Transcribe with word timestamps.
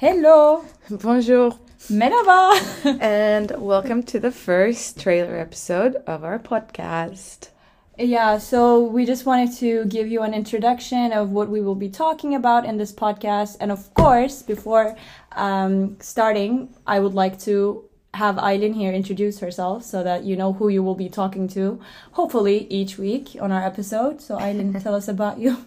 Hello. 0.00 0.64
Bonjour. 0.88 1.58
Merhaba. 1.90 2.56
and 3.02 3.50
welcome 3.58 4.02
to 4.04 4.18
the 4.18 4.30
first 4.30 4.98
trailer 4.98 5.36
episode 5.36 5.96
of 6.06 6.24
our 6.24 6.38
podcast. 6.38 7.50
Yeah, 7.98 8.38
so 8.38 8.82
we 8.82 9.04
just 9.04 9.26
wanted 9.26 9.54
to 9.58 9.84
give 9.84 10.08
you 10.08 10.22
an 10.22 10.32
introduction 10.32 11.12
of 11.12 11.32
what 11.32 11.50
we 11.50 11.60
will 11.60 11.74
be 11.74 11.90
talking 11.90 12.34
about 12.34 12.64
in 12.64 12.78
this 12.78 12.94
podcast. 12.94 13.58
And 13.60 13.70
of 13.70 13.92
course, 13.92 14.40
before 14.40 14.96
um, 15.32 15.98
starting, 16.00 16.74
I 16.86 16.98
would 16.98 17.12
like 17.12 17.38
to 17.40 17.84
have 18.14 18.36
Aylin 18.36 18.74
here 18.74 18.94
introduce 18.94 19.40
herself 19.40 19.84
so 19.84 20.02
that 20.02 20.24
you 20.24 20.34
know 20.34 20.54
who 20.54 20.70
you 20.70 20.82
will 20.82 20.94
be 20.94 21.10
talking 21.10 21.46
to, 21.48 21.78
hopefully 22.12 22.66
each 22.70 22.96
week 22.96 23.36
on 23.38 23.52
our 23.52 23.62
episode. 23.62 24.22
So, 24.22 24.38
Aylin, 24.38 24.82
tell 24.82 24.94
us 24.94 25.08
about 25.08 25.38
you. 25.38 25.58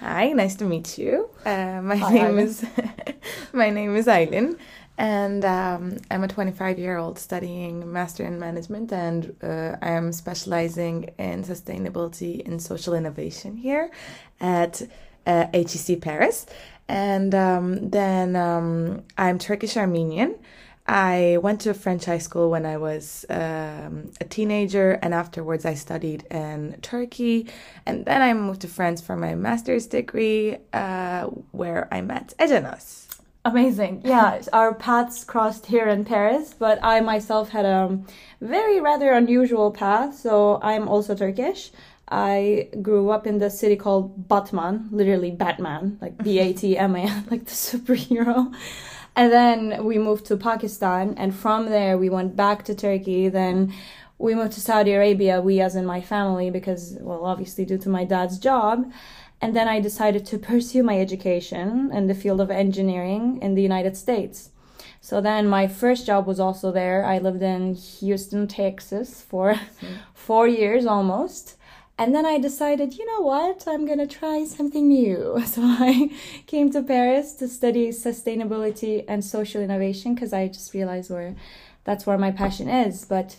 Hi, 0.00 0.32
nice 0.32 0.54
to 0.56 0.64
meet 0.64 0.98
you. 0.98 1.30
Uh, 1.44 1.80
my 1.82 1.96
Hi, 1.96 2.10
name 2.10 2.36
Aylin. 2.36 2.38
is 2.38 2.64
my 3.52 3.70
name 3.70 3.96
is 3.96 4.06
Aylin, 4.06 4.58
and 4.98 5.44
um, 5.44 5.96
I'm 6.10 6.22
a 6.24 6.28
25 6.28 6.78
year 6.78 6.98
old 6.98 7.18
studying 7.18 7.90
master 7.92 8.24
in 8.24 8.38
management, 8.38 8.92
and 8.92 9.34
uh, 9.42 9.76
I 9.80 9.90
am 9.90 10.12
specializing 10.12 11.10
in 11.18 11.44
sustainability 11.44 12.46
and 12.46 12.60
social 12.60 12.94
innovation 12.94 13.56
here 13.56 13.90
at 14.40 14.82
uh, 15.26 15.46
HEC 15.54 16.00
Paris. 16.00 16.46
And 16.88 17.34
um, 17.34 17.90
then 17.90 18.36
um, 18.36 19.02
I'm 19.18 19.38
Turkish 19.38 19.76
Armenian. 19.76 20.36
I 20.88 21.38
went 21.42 21.60
to 21.62 21.70
a 21.70 21.74
French 21.74 22.04
high 22.04 22.18
school 22.18 22.50
when 22.50 22.64
I 22.64 22.76
was 22.76 23.26
um, 23.28 24.12
a 24.20 24.24
teenager, 24.28 24.92
and 25.02 25.12
afterwards 25.12 25.64
I 25.64 25.74
studied 25.74 26.24
in 26.30 26.78
Turkey. 26.82 27.48
And 27.86 28.04
then 28.04 28.22
I 28.22 28.32
moved 28.34 28.60
to 28.62 28.68
France 28.68 29.00
for 29.00 29.16
my 29.16 29.34
master's 29.34 29.86
degree, 29.86 30.58
uh, 30.72 31.24
where 31.50 31.88
I 31.90 32.00
met 32.02 32.34
Ejanos. 32.38 33.06
Amazing. 33.44 34.02
Yeah, 34.04 34.42
our 34.52 34.74
paths 34.74 35.22
crossed 35.22 35.66
here 35.66 35.86
in 35.86 36.04
Paris, 36.04 36.52
but 36.58 36.80
I 36.82 37.00
myself 37.00 37.50
had 37.50 37.64
a 37.64 37.96
very 38.40 38.80
rather 38.80 39.12
unusual 39.12 39.70
path. 39.70 40.16
So 40.16 40.58
I'm 40.62 40.88
also 40.88 41.14
Turkish. 41.14 41.70
I 42.08 42.68
grew 42.82 43.10
up 43.10 43.26
in 43.26 43.38
the 43.38 43.50
city 43.50 43.76
called 43.76 44.28
Batman, 44.28 44.88
literally 44.90 45.30
Batman, 45.30 45.98
like 46.00 46.18
B 46.18 46.38
A 46.40 46.52
T 46.52 46.76
M 46.76 46.96
A 46.96 47.00
N, 47.00 47.24
like 47.30 47.44
the 47.44 47.52
superhero. 47.52 48.52
And 49.16 49.32
then 49.32 49.84
we 49.84 49.96
moved 49.98 50.26
to 50.26 50.36
Pakistan, 50.36 51.14
and 51.16 51.34
from 51.34 51.70
there 51.70 51.96
we 51.96 52.10
went 52.10 52.36
back 52.36 52.64
to 52.64 52.74
Turkey. 52.74 53.30
Then 53.30 53.72
we 54.18 54.34
moved 54.34 54.52
to 54.52 54.60
Saudi 54.60 54.92
Arabia, 54.92 55.40
we 55.40 55.58
as 55.60 55.74
in 55.74 55.86
my 55.86 56.02
family, 56.02 56.50
because, 56.50 56.98
well, 57.00 57.24
obviously 57.24 57.64
due 57.64 57.78
to 57.78 57.88
my 57.88 58.04
dad's 58.04 58.38
job. 58.38 58.92
And 59.40 59.56
then 59.56 59.68
I 59.68 59.80
decided 59.80 60.26
to 60.26 60.38
pursue 60.38 60.82
my 60.82 61.00
education 61.00 61.90
in 61.92 62.06
the 62.06 62.14
field 62.14 62.40
of 62.40 62.50
engineering 62.50 63.38
in 63.40 63.54
the 63.54 63.62
United 63.62 63.96
States. 63.96 64.50
So 65.00 65.20
then 65.20 65.48
my 65.48 65.66
first 65.66 66.06
job 66.06 66.26
was 66.26 66.40
also 66.40 66.72
there. 66.72 67.04
I 67.04 67.18
lived 67.18 67.42
in 67.42 67.74
Houston, 67.74 68.46
Texas 68.46 69.22
for 69.22 69.54
four 70.14 70.48
years 70.48 70.84
almost. 70.84 71.56
And 71.98 72.14
then 72.14 72.26
I 72.26 72.38
decided, 72.38 72.98
you 72.98 73.06
know 73.06 73.22
what, 73.22 73.64
I'm 73.66 73.86
gonna 73.86 74.06
try 74.06 74.44
something 74.44 74.88
new. 74.88 75.42
So 75.46 75.62
I 75.64 76.10
came 76.46 76.70
to 76.72 76.82
Paris 76.82 77.32
to 77.34 77.48
study 77.48 77.88
sustainability 77.88 79.04
and 79.08 79.24
social 79.24 79.62
innovation 79.62 80.14
because 80.14 80.32
I 80.32 80.48
just 80.48 80.74
realized 80.74 81.10
where 81.10 81.34
that's 81.84 82.06
where 82.06 82.18
my 82.18 82.30
passion 82.30 82.68
is. 82.68 83.04
But 83.04 83.36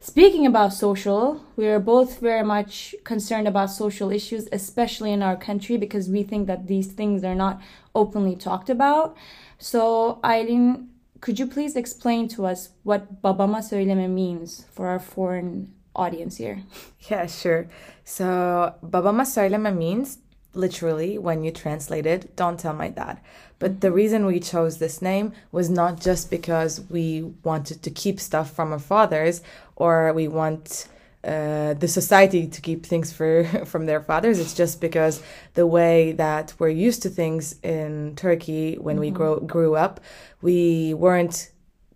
Speaking 0.00 0.46
about 0.46 0.72
social, 0.72 1.44
we 1.54 1.68
are 1.68 1.78
both 1.78 2.18
very 2.18 2.42
much 2.42 2.92
concerned 3.04 3.46
about 3.46 3.70
social 3.70 4.10
issues, 4.10 4.48
especially 4.50 5.12
in 5.12 5.22
our 5.22 5.36
country, 5.36 5.76
because 5.76 6.08
we 6.10 6.24
think 6.24 6.48
that 6.48 6.66
these 6.66 6.88
things 6.88 7.22
are 7.22 7.36
not 7.36 7.62
openly 7.94 8.34
talked 8.34 8.68
about. 8.68 9.16
So, 9.58 10.18
Aylin, 10.24 10.88
could 11.20 11.38
you 11.38 11.46
please 11.46 11.76
explain 11.76 12.26
to 12.30 12.46
us 12.46 12.70
what 12.82 13.22
babama 13.22 13.62
söyleme 13.62 14.10
means 14.10 14.64
for 14.72 14.88
our 14.88 14.98
foreign 14.98 15.72
audience 15.94 16.36
here? 16.36 16.62
Yeah, 17.10 17.26
sure. 17.26 17.66
So, 18.04 18.74
babama 18.82 19.24
söyleme 19.24 19.76
means 19.76 20.18
literally 20.54 21.18
when 21.18 21.42
you 21.42 21.50
translate 21.50 22.06
it, 22.06 22.36
don't 22.36 22.58
tell 22.58 22.74
my 22.74 22.88
dad. 22.88 23.18
But 23.58 23.80
the 23.80 23.92
reason 23.92 24.26
we 24.26 24.40
chose 24.40 24.78
this 24.78 25.00
name 25.00 25.32
was 25.52 25.70
not 25.70 26.00
just 26.00 26.30
because 26.30 26.80
we 26.90 27.32
wanted 27.44 27.82
to 27.82 27.90
keep 27.90 28.20
stuff 28.20 28.50
from 28.50 28.72
our 28.72 28.78
fathers 28.78 29.40
or 29.76 30.12
we 30.12 30.28
want 30.28 30.88
uh, 31.24 31.74
the 31.74 31.86
society 31.86 32.48
to 32.48 32.60
keep 32.60 32.84
things 32.84 33.12
for 33.12 33.44
from 33.64 33.86
their 33.86 34.00
fathers. 34.00 34.40
It's 34.40 34.54
just 34.54 34.80
because 34.80 35.22
the 35.54 35.66
way 35.66 36.10
that 36.12 36.52
we're 36.58 36.70
used 36.70 37.02
to 37.02 37.08
things 37.08 37.54
in 37.62 38.16
Turkey 38.16 38.74
when 38.74 38.98
we 38.98 39.10
grow, 39.10 39.38
grew 39.38 39.76
up, 39.76 40.00
we 40.40 40.94
weren't 40.94 41.51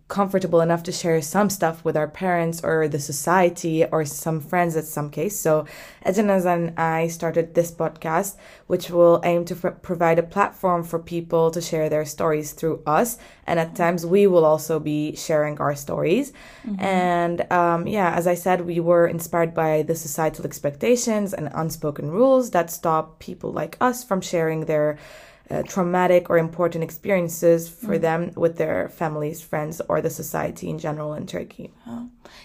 comfortable 0.07 0.61
enough 0.61 0.83
to 0.83 0.91
share 0.91 1.21
some 1.21 1.49
stuff 1.49 1.83
with 1.83 1.97
our 1.97 2.07
parents 2.07 2.61
or 2.63 2.87
the 2.87 2.99
society 2.99 3.83
or 3.85 4.05
some 4.05 4.39
friends 4.39 4.77
at 4.77 4.85
some 4.85 5.09
case. 5.09 5.37
So 5.37 5.65
Ejanas 6.05 6.45
and 6.45 6.79
I 6.79 7.07
started 7.07 7.53
this 7.53 7.71
podcast, 7.71 8.37
which 8.67 8.89
will 8.89 9.19
aim 9.25 9.43
to 9.45 9.55
f- 9.61 9.81
provide 9.81 10.17
a 10.17 10.23
platform 10.23 10.83
for 10.85 10.97
people 10.99 11.51
to 11.51 11.61
share 11.61 11.89
their 11.89 12.05
stories 12.05 12.53
through 12.53 12.81
us. 12.85 13.17
And 13.45 13.59
at 13.59 13.75
times 13.75 14.05
we 14.05 14.27
will 14.27 14.45
also 14.45 14.79
be 14.79 15.15
sharing 15.15 15.59
our 15.59 15.75
stories. 15.75 16.31
And 16.79 17.51
um, 17.51 17.87
yeah, 17.87 18.13
as 18.13 18.27
I 18.27 18.35
said, 18.35 18.61
we 18.61 18.79
were 18.79 19.07
inspired 19.07 19.53
by 19.53 19.83
the 19.83 19.95
societal 19.95 20.45
expectations 20.45 21.33
and 21.33 21.49
unspoken 21.53 22.11
rules 22.11 22.51
that 22.51 22.71
stop 22.71 23.19
people 23.19 23.51
like 23.51 23.75
us 23.81 24.03
from 24.05 24.21
sharing 24.21 24.65
their 24.65 24.97
uh, 25.49 25.63
traumatic 25.63 26.29
or 26.29 26.37
important 26.37 26.83
experiences 26.83 27.69
for 27.69 27.97
them 27.97 28.31
with 28.35 28.57
their 28.57 28.89
families, 28.89 29.41
friends, 29.41 29.81
or 29.87 30.01
the 30.01 30.09
society 30.09 30.69
in 30.69 30.77
general 30.77 31.13
in 31.13 31.25
Turkey. 31.25 31.71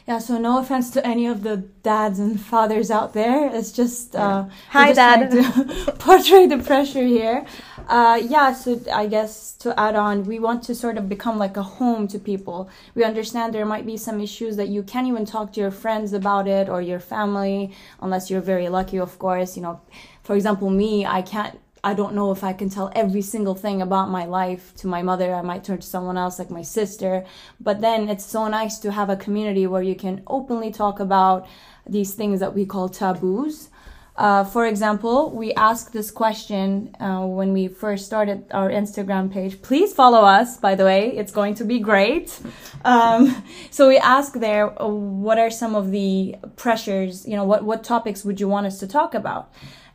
Yeah, 0.06 0.18
so 0.18 0.38
no 0.38 0.58
offense 0.58 0.90
to 0.90 1.06
any 1.06 1.26
of 1.26 1.42
the 1.42 1.56
dads 1.82 2.18
and 2.18 2.40
fathers 2.40 2.90
out 2.90 3.12
there. 3.12 3.54
It's 3.54 3.72
just 3.72 4.14
uh, 4.14 4.46
Hi, 4.70 4.90
we're 4.90 4.94
just 4.94 4.96
Dad. 4.96 5.86
to 5.86 5.92
portray 5.98 6.46
the 6.46 6.58
pressure 6.58 7.04
here. 7.04 7.44
Uh, 7.88 8.20
yeah, 8.22 8.52
so 8.52 8.80
I 8.92 9.06
guess 9.06 9.52
to 9.54 9.78
add 9.78 9.96
on, 9.96 10.24
we 10.24 10.38
want 10.38 10.62
to 10.64 10.74
sort 10.74 10.98
of 10.98 11.08
become 11.08 11.38
like 11.38 11.56
a 11.56 11.62
home 11.62 12.06
to 12.08 12.18
people. 12.18 12.70
We 12.94 13.04
understand 13.04 13.52
there 13.52 13.66
might 13.66 13.86
be 13.86 13.96
some 13.96 14.20
issues 14.20 14.56
that 14.56 14.68
you 14.68 14.82
can't 14.82 15.08
even 15.08 15.24
talk 15.24 15.52
to 15.54 15.60
your 15.60 15.70
friends 15.70 16.12
about 16.12 16.46
it 16.46 16.68
or 16.68 16.80
your 16.80 17.00
family, 17.00 17.72
unless 18.00 18.30
you're 18.30 18.40
very 18.40 18.68
lucky, 18.68 18.98
of 18.98 19.18
course. 19.18 19.56
You 19.56 19.62
know, 19.62 19.80
for 20.22 20.36
example, 20.36 20.70
me, 20.70 21.04
I 21.04 21.22
can't 21.22 21.58
I 21.84 21.94
don't 21.94 22.14
know 22.14 22.30
if 22.30 22.44
I 22.44 22.52
can 22.52 22.70
tell 22.70 22.92
every 22.94 23.22
single 23.22 23.56
thing 23.56 23.82
about 23.82 24.08
my 24.08 24.24
life 24.24 24.72
to 24.76 24.86
my 24.86 25.02
mother. 25.02 25.34
I 25.34 25.42
might 25.42 25.64
turn 25.64 25.78
to 25.78 25.86
someone 25.86 26.16
else 26.16 26.38
like 26.38 26.50
my 26.50 26.62
sister. 26.62 27.24
But 27.60 27.80
then 27.80 28.08
it's 28.08 28.24
so 28.24 28.46
nice 28.46 28.78
to 28.80 28.92
have 28.92 29.10
a 29.10 29.16
community 29.16 29.66
where 29.66 29.82
you 29.82 29.96
can 29.96 30.22
openly 30.28 30.70
talk 30.70 31.00
about 31.00 31.46
these 31.84 32.14
things 32.14 32.38
that 32.38 32.54
we 32.54 32.66
call 32.66 32.88
taboos. 32.88 33.68
Uh, 34.14 34.44
for 34.44 34.66
example, 34.66 35.30
we 35.30 35.54
asked 35.54 35.92
this 35.92 36.10
question 36.10 36.94
uh, 37.00 37.26
when 37.26 37.52
we 37.52 37.66
first 37.66 38.04
started 38.04 38.44
our 38.52 38.68
Instagram 38.68 39.32
page. 39.32 39.60
Please 39.62 39.92
follow 39.92 40.20
us, 40.20 40.58
by 40.58 40.74
the 40.74 40.84
way. 40.84 41.16
It's 41.16 41.32
going 41.32 41.54
to 41.54 41.64
be 41.64 41.80
great. 41.80 42.38
Um, 42.84 43.42
so 43.70 43.88
we 43.88 43.96
asked 43.96 44.38
there, 44.40 44.80
uh, 44.80 44.86
what 44.86 45.38
are 45.38 45.50
some 45.50 45.74
of 45.74 45.90
the 45.90 46.36
pressures? 46.56 47.26
You 47.26 47.36
know, 47.36 47.44
what 47.44 47.64
what 47.64 47.82
topics 47.82 48.24
would 48.24 48.38
you 48.38 48.48
want 48.48 48.66
us 48.66 48.78
to 48.80 48.86
talk 48.86 49.14
about? 49.14 49.50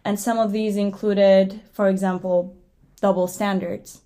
And 0.08 0.18
some 0.18 0.40
of 0.40 0.54
these 0.54 0.78
included, 0.78 1.60
for 1.74 1.90
example, 1.90 2.56
double 3.02 3.28
standards. 3.28 4.02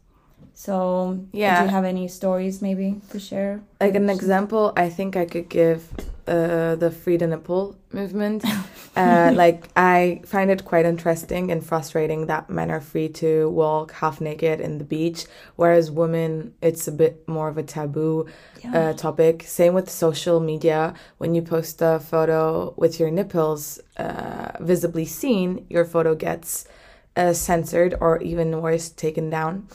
So, 0.56 1.20
Yeah. 1.32 1.60
do 1.60 1.66
you 1.66 1.70
have 1.70 1.86
any 1.86 2.08
stories 2.08 2.60
maybe 2.60 3.00
to 3.12 3.20
share? 3.20 3.62
Like 3.80 3.94
an 3.94 4.10
example, 4.10 4.74
I 4.76 4.90
think 4.90 5.16
I 5.16 5.26
could 5.26 5.48
give 5.48 5.82
uh, 6.28 6.74
the 6.76 6.90
free 6.90 7.18
the 7.18 7.28
nipple 7.28 7.76
movement. 7.94 8.44
Uh, 8.96 9.32
like 9.36 9.70
I 9.76 10.22
find 10.26 10.52
it 10.52 10.66
quite 10.66 10.86
interesting 10.86 11.52
and 11.52 11.66
frustrating 11.66 12.28
that 12.28 12.50
men 12.50 12.72
are 12.72 12.82
free 12.82 13.10
to 13.10 13.50
walk 13.50 13.94
half 13.94 14.20
naked 14.22 14.60
in 14.60 14.78
the 14.78 14.84
beach, 14.84 15.26
whereas 15.56 15.90
women, 15.92 16.54
it's 16.62 16.88
a 16.88 16.92
bit 16.92 17.28
more 17.28 17.48
of 17.48 17.58
a 17.58 17.64
taboo 17.64 18.28
uh, 18.74 18.94
topic. 18.94 19.44
Same 19.44 19.74
with 19.74 19.90
social 19.90 20.40
media. 20.40 20.94
When 21.18 21.36
you 21.36 21.42
post 21.42 21.82
a 21.82 22.00
photo 22.00 22.74
with 22.78 23.00
your 23.00 23.12
nipples 23.12 23.80
uh, 23.98 24.52
visibly 24.60 25.06
seen, 25.06 25.66
your 25.70 25.86
photo 25.86 26.16
gets 26.16 26.68
uh, 27.16 27.34
censored 27.34 27.96
or 28.00 28.22
even 28.22 28.62
worse, 28.62 28.90
taken 28.90 29.30
down. 29.30 29.68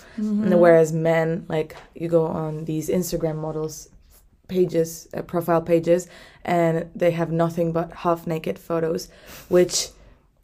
And 0.44 0.60
whereas 0.60 0.92
men, 0.92 1.46
like 1.48 1.76
you 1.94 2.08
go 2.08 2.26
on 2.26 2.64
these 2.64 2.88
Instagram 2.88 3.36
models 3.36 3.88
pages, 4.48 5.08
uh, 5.14 5.22
profile 5.22 5.62
pages, 5.62 6.08
and 6.44 6.88
they 6.94 7.10
have 7.12 7.31
nothing 7.31 7.72
but 7.72 7.93
half 7.93 8.26
naked 8.26 8.58
photos, 8.58 9.08
which 9.48 9.88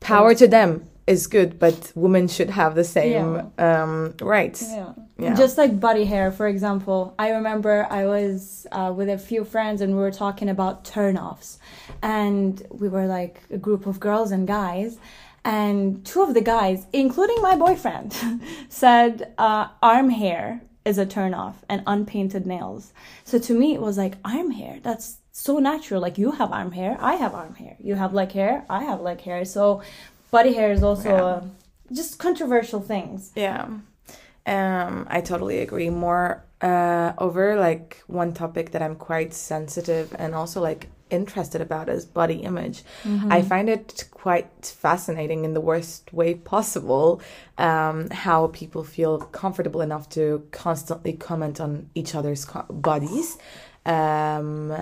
power 0.00 0.34
to 0.34 0.49
them 0.49 0.88
is 1.06 1.26
good, 1.26 1.58
but 1.58 1.93
women 1.94 2.28
should 2.28 2.50
have 2.50 2.75
the 2.75 2.84
same 2.84 3.50
um, 3.58 4.14
rights. 4.20 4.62
Yeah. 4.70 4.93
Yeah. 5.19 5.34
Just 5.34 5.58
like 5.58 5.78
body 5.78 6.04
hair, 6.04 6.31
for 6.32 6.49
example. 6.49 7.14
I 7.19 7.31
remember 7.31 7.87
I 7.90 8.06
was 8.06 8.66
uh, 8.72 8.93
with 8.94 9.08
a 9.08 9.19
few 9.19 9.44
friends 9.44 9.81
and 9.81 9.94
we 9.94 10.00
were 10.00 10.10
talking 10.10 10.49
about 10.49 10.84
turnoffs. 10.84 11.58
And 12.02 12.64
we 12.70 12.88
were 12.88 13.06
like 13.06 13.43
a 13.50 13.58
group 13.58 13.87
of 13.87 14.00
girls 14.00 14.31
and 14.31 14.46
guys. 14.46 14.99
And 15.44 16.04
two 16.04 16.22
of 16.22 16.34
the 16.34 16.40
guys, 16.40 16.87
including 16.93 17.40
my 17.43 17.56
boyfriend, 17.56 18.16
said 18.69 19.32
uh, 19.38 19.69
arm 19.82 20.10
hair 20.10 20.62
is 20.84 20.99
a 20.99 21.06
turn 21.06 21.32
off 21.34 21.64
and 21.69 21.82
unpainted 21.87 22.46
nails. 22.46 22.93
So 23.25 23.38
to 23.38 23.55
me, 23.58 23.75
it 23.75 23.81
was 23.81 23.96
like 23.99 24.14
arm 24.25 24.50
hair. 24.50 24.79
That's 24.82 25.19
so 25.32 25.58
natural. 25.58 26.00
Like 26.02 26.19
you 26.19 26.32
have 26.32 26.52
arm 26.52 26.73
hair, 26.73 26.96
I 27.00 27.14
have 27.14 27.34
arm 27.34 27.55
hair. 27.55 27.76
You 27.81 27.94
have 27.94 28.12
leg 28.12 28.32
hair, 28.32 28.64
I 28.69 28.84
have 28.84 29.00
leg 29.00 29.20
hair. 29.20 29.44
So 29.44 29.82
body 30.31 30.55
hair 30.55 30.73
is 30.73 30.82
also 30.82 31.08
Yeah. 31.08 31.25
uh, 31.25 31.44
just 31.93 32.19
controversial 32.19 32.81
things. 32.81 33.31
Yeah. 33.37 33.69
Um, 34.44 35.06
I 35.08 35.20
totally 35.20 35.61
agree. 35.61 35.88
More 35.90 36.44
uh, 36.61 37.12
over 37.19 37.56
like 37.56 38.02
one 38.08 38.32
topic 38.32 38.73
that 38.73 38.82
I'm 38.82 38.96
quite 38.96 39.32
sensitive 39.35 40.14
and 40.19 40.35
also 40.35 40.61
like 40.61 40.88
interested 41.12 41.61
about 41.61 41.88
is 41.88 42.05
body 42.05 42.37
image. 42.37 42.82
I 43.31 43.43
find 43.43 43.69
it 43.69 44.05
quite 44.11 44.64
fascinating 44.64 45.44
in 45.44 45.55
the 45.55 45.61
worst 45.61 46.12
way 46.12 46.35
possible 46.35 47.20
um, 47.59 48.09
how 48.11 48.49
people 48.49 48.85
feel 48.85 49.19
comfortable 49.19 49.81
enough 49.81 50.09
to 50.11 50.47
constantly 50.50 51.12
comment 51.12 51.61
on 51.61 51.91
each 51.94 52.14
other's 52.14 52.44
co- 52.44 52.67
bodies. 52.70 53.38
Um, 53.85 54.73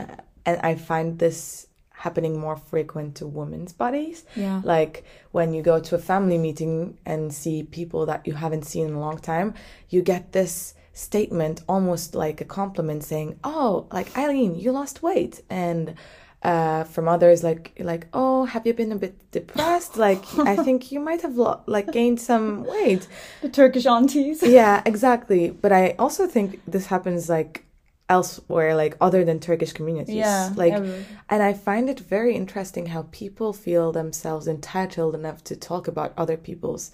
and 0.47 0.61
I 0.63 0.75
find 0.75 1.19
this 1.19 1.67
happening 1.91 2.39
more 2.39 2.57
frequent 2.57 3.17
to 3.17 3.27
women's 3.27 3.73
bodies. 3.75 4.25
Yeah. 4.35 4.63
Like 4.65 5.05
when 5.33 5.53
you 5.53 5.63
go 5.63 5.81
to 5.81 5.95
a 5.95 5.99
family 5.99 6.39
meeting 6.39 6.97
and 7.05 7.33
see 7.33 7.63
people 7.63 8.07
that 8.07 8.27
you 8.27 8.35
haven't 8.35 8.65
seen 8.65 8.87
in 8.89 8.95
a 8.95 9.01
long 9.01 9.19
time, 9.19 9.55
you 9.91 10.01
get 10.01 10.33
this 10.33 10.75
statement 11.01 11.63
almost 11.69 12.15
like 12.15 12.41
a 12.41 12.45
compliment 12.45 13.03
saying, 13.05 13.39
"Oh, 13.43 13.87
like 13.93 14.11
Aylin, 14.13 14.61
you 14.63 14.71
lost 14.73 15.03
weight." 15.03 15.43
And 15.49 15.95
uh, 16.43 16.85
from 16.85 17.09
others 17.09 17.43
like 17.43 17.73
like, 17.79 18.07
"Oh, 18.13 18.45
have 18.45 18.67
you 18.67 18.75
been 18.75 18.93
a 18.93 18.97
bit 18.97 19.15
depressed? 19.31 19.97
Like 19.97 20.23
I 20.39 20.57
think 20.67 20.93
you 20.93 21.01
might 21.01 21.23
have 21.23 21.37
lo- 21.37 21.63
like 21.67 21.91
gained 21.93 22.21
some 22.21 22.65
weight." 22.65 23.09
The 23.41 23.49
Turkish 23.49 23.87
aunties. 23.87 24.43
yeah, 24.43 24.83
exactly. 24.85 25.51
But 25.51 25.73
I 25.73 25.95
also 25.99 26.27
think 26.27 26.61
this 26.67 26.87
happens 26.87 27.29
like 27.29 27.65
elsewhere, 28.11 28.75
like 28.75 28.97
other 29.01 29.25
than 29.25 29.39
Turkish 29.41 29.73
communities. 29.73 30.17
Yeah, 30.17 30.53
like, 30.57 30.75
everywhere. 30.75 31.05
and 31.31 31.43
I 31.43 31.53
find 31.55 31.89
it 31.89 32.01
very 32.01 32.35
interesting 32.35 32.87
how 32.87 33.03
people 33.13 33.53
feel 33.53 33.93
themselves 33.93 34.47
entitled 34.49 35.15
enough 35.15 35.43
to 35.45 35.57
talk 35.57 35.89
about 35.89 36.13
other 36.17 36.37
people's 36.37 36.91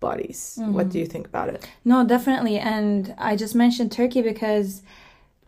bodies. 0.00 0.54
What 0.56 0.66
mm-hmm. 0.66 0.88
do 0.90 0.98
you 0.98 1.06
think 1.06 1.26
about 1.26 1.48
it? 1.48 1.68
No, 1.84 2.04
definitely. 2.04 2.58
And 2.58 3.14
I 3.18 3.36
just 3.36 3.54
mentioned 3.54 3.90
Turkey 3.90 4.22
because, 4.22 4.82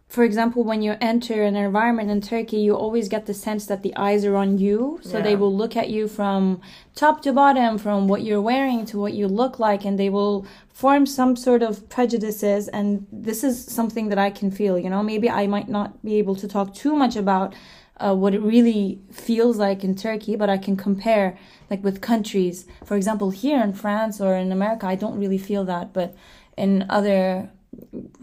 for 0.09 0.25
example, 0.25 0.65
when 0.65 0.83
you 0.83 0.97
enter 1.01 1.43
an 1.43 1.57
environment 1.57 2.11
in 2.11 2.21
Turkey, 2.21 2.59
you 2.59 2.75
always 2.75 3.09
get 3.09 3.27
the 3.27 3.35
sense 3.35 3.67
that 3.67 3.83
the 3.83 3.95
eyes 3.97 4.25
are 4.25 4.37
on 4.37 4.59
you. 4.59 4.99
So 5.03 5.23
they 5.23 5.37
will 5.37 5.55
look 5.55 5.77
at 5.77 5.89
you 5.89 6.09
from 6.09 6.61
top 6.95 7.23
to 7.23 7.33
bottom, 7.33 7.79
from 7.79 8.09
what 8.09 8.23
you're 8.23 8.43
wearing 8.43 8.85
to 8.87 8.99
what 8.99 9.13
you 9.13 9.29
look 9.29 9.59
like, 9.59 9.85
and 9.85 9.99
they 9.99 10.11
will 10.11 10.47
form 10.69 11.07
some 11.07 11.37
sort 11.37 11.63
of 11.63 11.89
prejudices. 11.89 12.67
And 12.69 13.07
this 13.13 13.45
is 13.45 13.65
something 13.65 14.09
that 14.09 14.19
I 14.19 14.31
can 14.31 14.51
feel, 14.51 14.79
you 14.79 14.91
know, 14.91 15.03
maybe 15.03 15.31
I 15.31 15.47
might 15.47 15.69
not 15.69 16.03
be 16.05 16.17
able 16.17 16.35
to 16.37 16.49
talk 16.49 16.75
too 16.75 16.97
much 16.97 17.17
about. 17.17 17.55
Uh, 18.01 18.15
what 18.15 18.33
it 18.35 18.41
really 18.41 18.99
feels 19.13 19.59
like 19.59 19.85
in 19.85 19.95
Turkey, 19.95 20.35
but 20.35 20.49
I 20.49 20.57
can 20.57 20.75
compare 20.77 21.37
like 21.71 21.85
with 21.85 22.01
countries. 22.01 22.65
For 22.85 22.97
example, 22.97 23.29
here 23.31 23.61
in 23.63 23.73
France 23.75 24.21
or 24.25 24.35
in 24.35 24.51
America, 24.53 24.87
I 24.87 24.95
don't 24.97 25.19
really 25.23 25.37
feel 25.39 25.65
that, 25.67 25.93
but 25.93 26.15
in 26.57 26.87
other, 26.89 27.51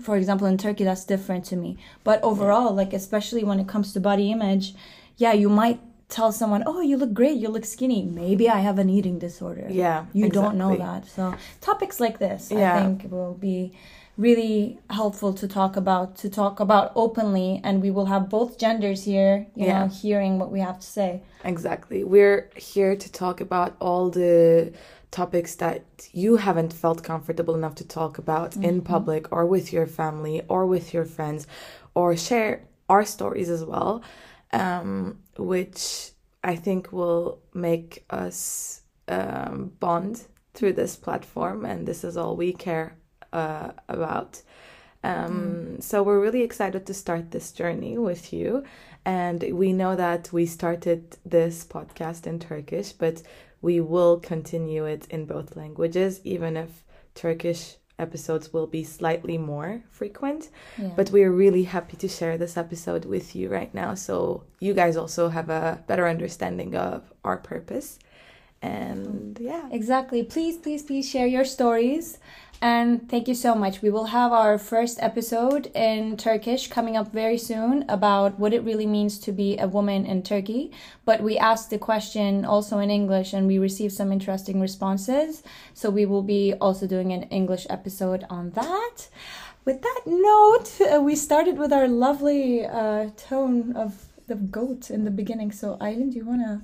for 0.01 0.18
example, 0.18 0.47
in 0.47 0.57
Turkey, 0.57 0.83
that's 0.83 1.06
different 1.06 1.45
to 1.45 1.56
me. 1.56 1.77
But 2.03 2.18
overall, 2.24 2.74
like 2.74 2.91
especially 2.91 3.44
when 3.44 3.59
it 3.59 3.68
comes 3.68 3.94
to 3.94 4.00
body 4.00 4.31
image, 4.31 4.74
yeah, 5.18 5.33
you 5.33 5.50
might 5.50 5.80
tell 6.09 6.31
someone, 6.31 6.63
"Oh, 6.65 6.81
you 6.81 6.97
look 6.97 7.13
great, 7.13 7.38
you 7.38 7.50
look 7.50 7.65
skinny." 7.65 8.01
Maybe 8.23 8.50
I 8.50 8.59
have 8.68 8.80
an 8.80 8.89
eating 8.89 9.19
disorder. 9.19 9.68
Yeah, 9.69 10.06
you 10.13 10.30
don't 10.30 10.57
know 10.57 10.75
that. 10.85 11.06
So 11.06 11.35
topics 11.62 12.00
like 12.00 12.18
this, 12.18 12.41
Yeah. 12.51 12.75
I 12.75 12.80
think, 12.81 13.12
will 13.12 13.35
be 13.50 13.73
really 14.17 14.79
helpful 14.89 15.31
to 15.33 15.47
talk 15.47 15.75
about 15.77 16.15
to 16.17 16.29
talk 16.29 16.59
about 16.59 16.91
openly 16.95 17.61
and 17.63 17.81
we 17.81 17.91
will 17.91 18.07
have 18.07 18.29
both 18.29 18.57
genders 18.57 19.03
here 19.03 19.47
you 19.55 19.65
Yeah. 19.67 19.83
know 19.83 19.87
hearing 19.87 20.39
what 20.39 20.51
we 20.51 20.59
have 20.59 20.79
to 20.79 20.87
say 20.99 21.21
Exactly. 21.43 22.03
We're 22.03 22.49
here 22.55 22.95
to 22.95 23.11
talk 23.11 23.39
about 23.41 23.75
all 23.79 24.09
the 24.09 24.73
topics 25.11 25.55
that 25.55 25.83
you 26.11 26.35
haven't 26.37 26.73
felt 26.73 27.03
comfortable 27.03 27.55
enough 27.55 27.75
to 27.75 27.87
talk 27.87 28.17
about 28.17 28.55
in 28.57 28.81
public 28.81 29.31
or 29.31 29.45
with 29.45 29.71
your 29.71 29.87
family 29.87 30.41
or 30.49 30.65
with 30.65 30.93
your 30.93 31.05
friends 31.05 31.47
or 31.95 32.17
share 32.17 32.67
our 32.89 33.05
stories 33.05 33.49
as 33.49 33.63
well, 33.63 34.01
um, 34.51 35.19
which 35.37 36.11
I 36.43 36.55
think 36.55 36.91
will 36.91 37.39
make 37.53 38.03
us 38.09 38.81
um, 39.07 39.71
bond 39.79 40.23
through 40.53 40.73
this 40.73 40.95
platform. 40.95 41.65
And 41.65 41.87
this 41.87 42.03
is 42.03 42.17
all 42.17 42.35
we 42.35 42.51
care 42.51 42.97
uh, 43.33 43.71
about. 43.88 44.41
Um, 45.03 45.77
So 45.79 46.03
we're 46.03 46.19
really 46.19 46.41
excited 46.41 46.85
to 46.85 46.94
start 46.94 47.31
this 47.31 47.51
journey 47.51 47.97
with 47.97 48.33
you. 48.33 48.63
And 49.06 49.41
we 49.53 49.71
know 49.71 49.95
that 49.95 50.33
we 50.33 50.45
started 50.45 51.18
this 51.25 51.63
podcast 51.63 52.27
in 52.27 52.39
Turkish, 52.39 52.91
but 52.91 53.21
we 53.62 53.79
will 53.79 54.19
continue 54.19 54.85
it 54.85 55.07
in 55.09 55.25
both 55.25 55.56
languages, 55.56 56.19
even 56.24 56.57
if 56.57 56.83
Turkish 57.15 57.77
episodes 58.00 58.53
will 58.53 58.68
be 58.68 58.83
slightly 58.83 59.38
more 59.38 59.81
frequent. 59.89 60.50
Yeah. 60.77 60.91
But 60.95 61.09
we're 61.12 61.31
really 61.31 61.63
happy 61.63 61.97
to 61.97 62.07
share 62.07 62.38
this 62.38 62.57
episode 62.57 63.06
with 63.06 63.35
you 63.35 63.50
right 63.50 63.73
now. 63.73 63.95
So 63.95 64.44
you 64.59 64.73
guys 64.73 64.97
also 64.97 65.30
have 65.30 65.50
a 65.50 65.83
better 65.88 66.07
understanding 66.07 66.75
of 66.75 67.12
our 67.23 67.38
purpose. 67.38 68.00
And 68.62 69.38
yeah. 69.39 69.68
Exactly. 69.71 70.24
Please, 70.24 70.57
please, 70.57 70.83
please 70.83 71.09
share 71.09 71.27
your 71.27 71.45
stories. 71.45 72.19
And 72.59 73.07
thank 73.07 73.27
you 73.27 73.36
so 73.36 73.54
much. 73.54 73.83
We 73.83 73.92
will 73.92 74.06
have 74.06 74.33
our 74.33 74.57
first 74.57 74.98
episode 75.00 75.68
in 75.75 76.18
Turkish 76.18 76.69
coming 76.69 76.98
up 76.98 77.13
very 77.13 77.38
soon 77.38 77.86
about 77.88 78.39
what 78.39 78.51
it 78.51 78.63
really 78.63 78.88
means 78.88 79.19
to 79.19 79.31
be 79.31 79.59
a 79.59 79.68
woman 79.68 80.07
in 80.07 80.24
Turkey. 80.24 80.71
But 81.06 81.21
we 81.21 81.38
asked 81.38 81.69
the 81.69 81.77
question 81.77 82.45
also 82.45 82.80
in 82.80 82.89
English 82.89 83.33
and 83.33 83.45
we 83.45 83.59
received 83.59 83.94
some 83.94 84.12
interesting 84.12 84.59
responses. 84.59 85.44
So 85.75 85.92
we 85.92 86.07
will 86.07 86.24
be 86.24 86.56
also 86.59 86.88
doing 86.88 87.13
an 87.13 87.24
English 87.24 87.68
episode 87.69 88.25
on 88.27 88.50
that. 88.51 89.07
With 89.63 89.83
that 89.83 90.01
note, 90.07 90.81
uh, 90.81 91.00
we 91.00 91.15
started 91.15 91.59
with 91.59 91.71
our 91.71 91.88
lovely 91.88 92.65
uh, 92.65 93.12
tone 93.18 93.75
of 93.75 94.06
the 94.25 94.36
goat 94.36 94.89
in 94.89 95.04
the 95.04 95.12
beginning. 95.12 95.51
So, 95.51 95.77
Aylin, 95.80 96.12
do 96.12 96.18
you 96.18 96.25
want 96.25 96.42
to? 96.42 96.62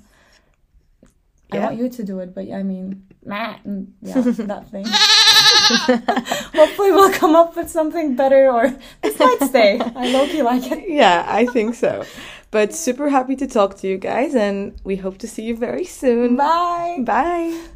I 1.53 1.65
want 1.65 1.77
you 1.77 1.89
to 1.89 2.03
do 2.03 2.19
it, 2.19 2.33
but 2.33 2.51
I 2.51 2.63
mean, 2.63 3.03
mm, 3.25 3.88
yeah, 4.01 4.21
that 4.21 4.69
thing. 4.69 4.85
Hopefully, 6.53 6.91
we'll 6.91 7.13
come 7.13 7.35
up 7.35 7.55
with 7.55 7.69
something 7.69 8.15
better, 8.15 8.49
or 8.51 8.69
this 9.01 9.18
might 9.19 9.39
stay. 9.44 9.80
I 9.80 10.09
low 10.11 10.23
you 10.23 10.44
like 10.44 10.71
it. 10.71 10.83
Yeah, 10.94 11.25
I 11.28 11.45
think 11.47 11.75
so. 11.75 12.06
But 12.51 12.73
super 12.73 13.09
happy 13.09 13.35
to 13.37 13.47
talk 13.47 13.78
to 13.78 13.87
you 13.87 13.97
guys, 13.97 14.35
and 14.35 14.73
we 14.83 14.97
hope 14.97 15.18
to 15.19 15.28
see 15.28 15.44
you 15.44 15.56
very 15.56 15.85
soon. 15.85 16.35
Bye. 16.35 16.99
Bye. 17.01 17.69